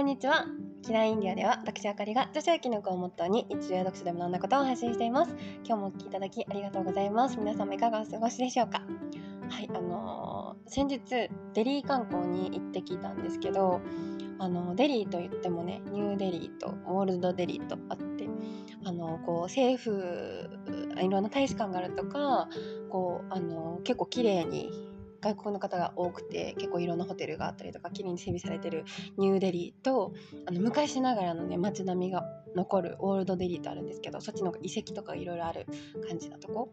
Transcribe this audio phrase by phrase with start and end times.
[0.00, 0.46] こんにちは。
[0.82, 5.34] キラーインディアでは私あかりが女子やきの子をモットーに日常や読書で学んだことを発信しています。
[5.62, 7.36] 今日もお聞きいただきありがとうございます。
[7.36, 8.82] 皆様いかがお過ごしでしょうか？
[9.50, 11.00] はい、あのー、先日
[11.52, 13.82] デリー観光に行ってきたんですけど、
[14.38, 18.26] あのデリーといってもね、ニューデリーとオールドデリーとあって、
[18.84, 20.48] あのー、こう政府
[20.98, 22.48] いろんな大使館があるとか、
[22.88, 24.70] こうあの、結構綺麗に
[25.20, 28.84] 外国の方が多くて結構いろんなホテルがあったりとか綺麗に整備されてる
[29.18, 30.12] ニューデリーと
[30.46, 32.24] あの昔ながらのね街並みが
[32.56, 35.66] 残るオールドデリーとあるんですけどそっちの遺跡とかいろいろある
[36.08, 36.72] 感じのとこ、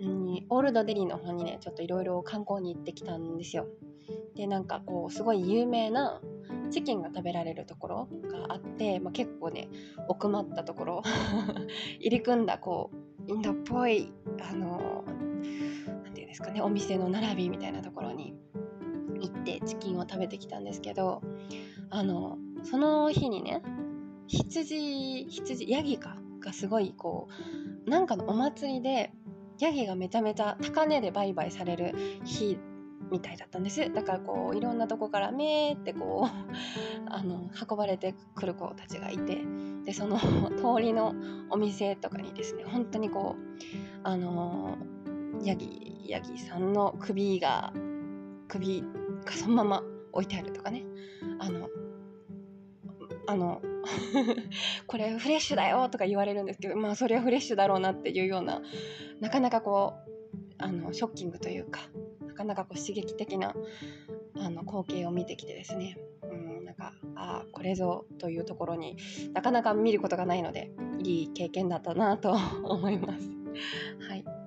[0.00, 3.66] うん、オールドデリーの方にねちょっといろいろ観光に行ってきたんですよ。
[4.34, 6.20] でなんかこうすごい有名な
[6.70, 9.68] チキンが食べられるところがあって、まあ、結構ね
[10.06, 11.02] 奥まったところ
[12.00, 12.90] 入り組んだこ
[13.26, 15.04] うインドっぽいあの
[16.28, 16.60] ですかね。
[16.60, 18.34] お店の並びみたいなところに
[19.20, 21.22] 行ってチキンを食べてきたんですけど
[21.90, 23.62] あのその日にね
[24.26, 27.28] 羊羊ヤギかがすごいこ
[27.86, 29.10] うなんかのお祭りで
[29.58, 32.58] ヤギがめちゃめちゃ高値で売買される日
[33.10, 33.90] みたいだったんです。
[33.92, 36.28] だからこういろんなとこからめーってこう
[37.10, 39.38] あの運ばれてくる子たちがいて
[39.84, 41.14] でその通りの
[41.48, 43.42] お店とかにですね本当にこう
[44.02, 44.76] あの
[45.42, 47.72] ヤギヤギさんの首が
[48.48, 48.82] 首
[49.24, 50.84] がそのまま置いてあるとかね。
[51.38, 51.68] あの
[53.26, 53.60] あの
[54.86, 58.62] これフレッシュだよとか言われるんですけどまあそれはフレッシュだろうなっていうような
[59.20, 60.10] なかなかこう
[60.56, 61.80] あのショッキングというか
[62.26, 63.54] なかなかこう刺激的な
[64.34, 65.98] あの光景を見てきてですね。
[66.22, 68.96] うんなんかああこれぞというところに
[69.34, 70.70] なかなか見ることがないので
[71.02, 73.30] いい経験だったなと思います。
[74.08, 74.37] はい。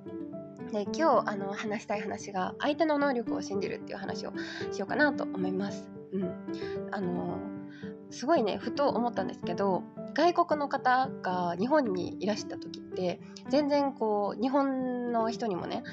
[0.72, 4.34] で今日あの話したい話が相手の能力を信じるっていう話を
[4.72, 5.90] しようかなと思います。
[6.14, 6.32] うん、
[6.92, 7.40] あの
[8.10, 15.84] すごいねふと思ったんですけど外国の方が日本にいらした時って全然こう日本の人にもね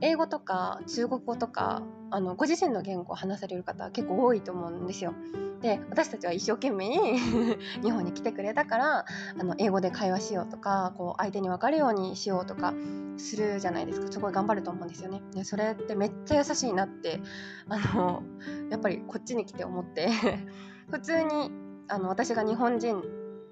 [0.00, 5.14] 英語とか中国語とかあのご自身の言語を話される方結構多いと思うんですよ。
[5.60, 7.18] で私たちは一生懸命
[7.82, 9.04] 日本に来てくれたから
[9.38, 12.72] あの英語で会話しようとかこう相手に分かるようにしようとか
[13.18, 15.22] するじゃないですかすごい頑張ると思うんですよね。
[15.34, 17.20] でそれってめっちゃ優しいなって
[17.68, 18.22] あの
[18.70, 20.08] やっぱりこっちに来て思って
[20.90, 21.50] 普通に
[21.88, 23.02] あの私が日本人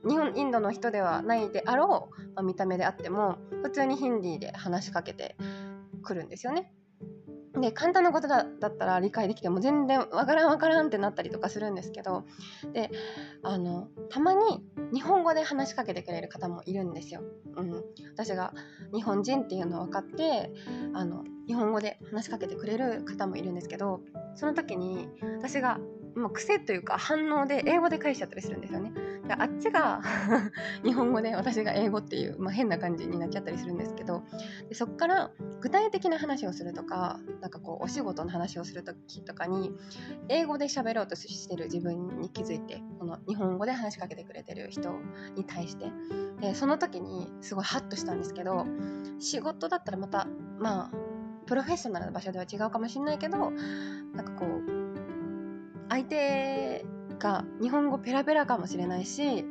[0.06, 5.37] 日本インドの人ではないであろう、まあ、見た目であっても普通にヒンディーで話しかけて
[6.03, 6.72] くるんですよね。
[7.60, 12.25] で簡単なことだったら理解できても全然わからんわからんってなったりとかするんですけど
[12.72, 12.91] で
[13.42, 14.41] あのたまに
[14.92, 17.22] 日本語で話しかけてくれる方もいるんですよ。
[17.56, 18.53] うん、私が
[18.94, 20.53] 日本人っていうのを分かって
[20.94, 24.00] あの日本語で話しかけてくれる方もいるんですけど
[24.37, 25.08] その時に
[25.38, 25.81] 私が
[26.16, 28.92] もう癖というか反応で英語で返しちゃったりするんですよね。
[29.28, 30.00] であっちが
[30.82, 34.22] 日本語で私が英語っていう、まあ、変な感じになっちゃったりするんですけど
[34.69, 35.30] でそっから
[35.60, 39.70] 具体的な話をするとかなんかこうお仕事の話をする時とかに
[40.28, 44.92] 英語で喋ろうとしてる自分に気づいてこの日本語で話しかけてくれてる人
[45.36, 45.92] に対して
[46.40, 48.66] でその時にすごいハッとしたんですけど
[49.19, 50.26] 仕事だったらまた
[50.58, 50.90] まあ
[51.46, 53.50] プロフェッショナルな場所では違うかもしれないけど
[54.14, 54.57] なんかこう
[55.98, 56.86] 相手
[57.19, 59.44] が日本語ペラペラかもしれないし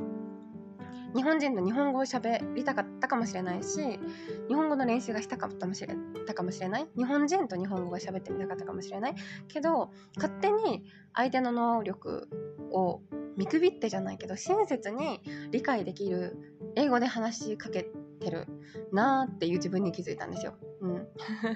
[1.13, 3.99] 日本人と日本語を喋りたかったかもしれないし
[4.47, 5.93] 日本語の練習がしたかったかもしれ
[6.25, 6.87] たかもしれない。
[6.95, 9.15] 日本人と日本語が喋ってみたかったかもしれない。
[9.49, 12.29] けど勝手に相手の能力
[12.71, 13.01] を
[13.35, 15.21] 見くびってじゃないけど親切に
[15.51, 16.37] 理解できる
[16.75, 18.45] 英語で話しかけてる。
[18.91, 20.53] なーっていう自分に気づいたんですよ。
[20.81, 21.07] うん、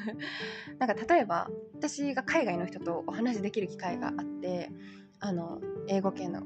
[0.79, 4.71] なんか例えば私が海外の人とお話しできる機会があって
[5.19, 6.41] あの英語圏の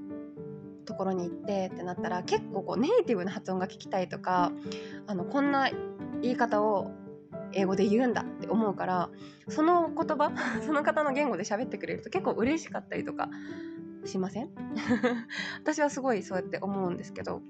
[0.86, 4.52] ところに行ってってなったら結構こうネイティブな発音が聞きたいとか
[5.08, 5.70] あのこんな
[6.22, 6.92] 言い方を
[7.54, 9.10] 英語で言うんだって思うから
[9.48, 10.32] その言葉
[10.66, 13.30] その方の言語で喋ってくれると結構嬉しかったりとか
[14.04, 14.50] しません？
[15.64, 17.42] 私はすごいそうやって思うんですけど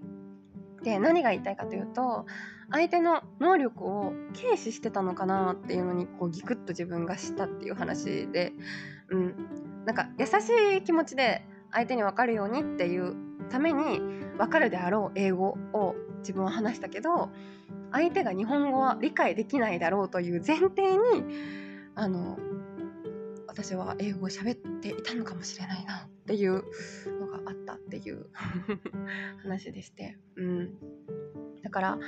[0.86, 2.28] で何が言いたいかというと
[2.72, 8.54] 相手の能力を軽視してたのかなっていうのにこうギクッと自分がしたっていう話で、
[9.10, 9.36] うん、
[9.86, 10.30] なんか優し
[10.78, 13.16] い気持ちで相手に分かるようにっていう
[13.50, 14.00] ために
[14.38, 17.30] 分かるであろう英語を自分は話したけど
[17.92, 21.00] 相手が日本語は理解できないだろうという前提に
[21.96, 22.38] あの
[23.48, 26.64] 私は英語を喋っていたのかもしれないなっていう
[27.46, 28.28] あったっていう
[29.44, 30.74] 話でして、うん、
[31.64, 32.00] だから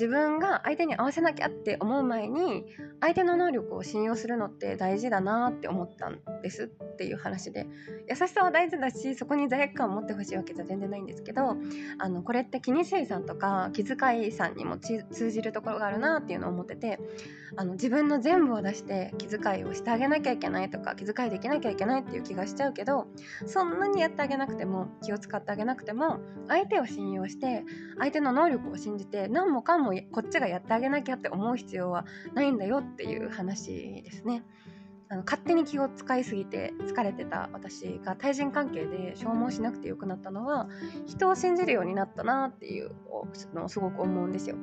[0.00, 2.64] 自分が相手に合わせなきゃって思う前に
[3.02, 7.66] 相手の能力を信用するのって大事だなって思ったんですっていう話で
[8.08, 11.54] 優しさは大事だしそこに罪悪感を持ってほしいわけじゃ全然ないんですけど
[11.98, 16.98] あのこれって気にせいさんとか気遣いさんにも通じるところがあるなっていうのを思ってて
[17.56, 23.06] あの自分の全部を出して気遣いをしてあげなきゃいけないとか気遣いできなきゃいけないっていう気がしちゃうけど
[23.46, 27.64] そんなにやってあげなくても気を使ってあげなくても相手を信用して
[27.98, 32.04] 相手の能力を信じて何もかもこっちがやってあげなきゃって思う必要は
[32.34, 34.44] ないんだよっていう話ですね。
[35.12, 40.68] あの勝手に気を使いすぎて疲れてた私が対人関係で消耗しなくてよくなったのは
[41.04, 42.92] 人を信じるようになったなっていう
[43.52, 44.56] のをすごく思うんですよ。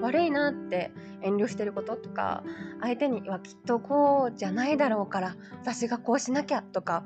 [0.00, 0.90] 悪いなって
[1.22, 2.42] 遠慮してることとか
[2.80, 7.04] 相手にはきっとこうじゃないだろうから私がこうしなきゃとか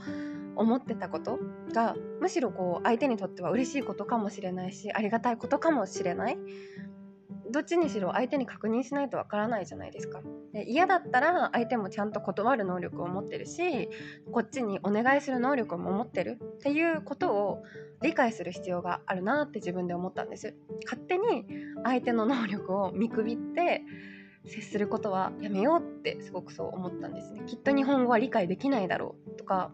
[0.56, 1.38] 思ってたこと
[1.72, 6.38] がむしろこう相手にとっては嬉しいことかもしれないしありがたいことかもしれない
[7.50, 10.20] どっちにしろ相手に確認しないとわからないじゃないですか。
[10.52, 13.88] で嫌だったら相手もちゃんと断る能力を持ってるし
[14.32, 16.38] こっちにお願いする能力も持ってる。
[16.40, 17.62] っていうことを
[18.02, 20.54] 理解する必要があるなって自分で思ったんです。
[20.84, 21.46] 勝手に
[21.84, 23.82] 相手の能力を見くびって
[24.46, 27.42] 接することはやめようってすごくそう思ったんですね。
[27.46, 29.72] きっと日本語は理解できないだろうとか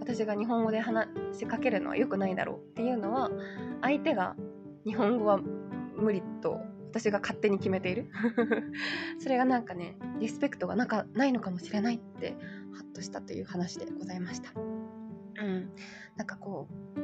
[0.00, 3.30] 私が日本語で話しかけるのは良くないだろうっていうのは
[3.80, 4.36] 相手が
[4.84, 5.38] 日本語は
[5.96, 6.60] 無理と
[6.92, 8.10] 私が勝手に決めている。
[9.18, 12.36] それがなんかねリスペクトがなかないのかもしれないって
[12.74, 14.52] ハッとしたという話でございました。
[14.54, 15.70] うん。
[16.16, 17.00] なんかこう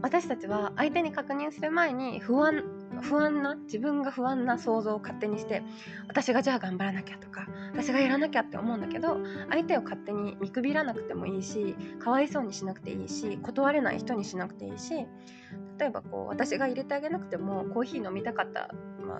[0.00, 2.64] 私たちは相手に確認する前に不安
[3.00, 5.62] 不安な自分が不安な想像を勝手にして
[6.08, 9.18] 私がじゃあ頑張らなきゃとか私がやらなきゃって思うんだけど
[9.50, 15.06] 相手を勝手に見くびらなくてもいいしかわいそうにしなくていいし断れない人にしなくていいし
[15.78, 18.70] 例えばこう私が入れてあげなくてもコーヒー飲みたかった
[19.12, 19.18] ま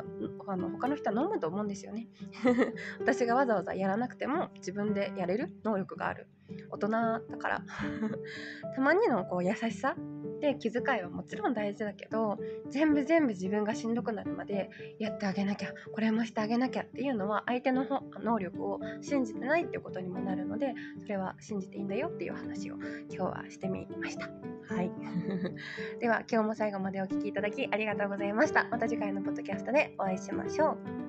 [0.49, 2.09] あ、あの他の人は飲むと思うんですよね
[3.01, 6.29] 私がわざわざやらなくても自分でやれる能力がある
[6.71, 7.65] 大人だから
[8.75, 9.97] たまにのこう優しさ
[10.41, 17.87] で気遣いはもちろん大事だけど全部全部自分がしんどくなるまでやってあげなきゃこれもしてあげなきゃっていうのは相手の
[18.21, 22.77] 能力を信じてないっていうことにもなるのでそれは信じていいんだよっていう話を
[23.09, 24.31] 今日はしてみました。
[24.75, 24.91] はい
[26.01, 28.65] では今日も最後までお聴きいただきありがとうございました。
[28.71, 31.02] また次回のポッドキャストででお会いしましょう。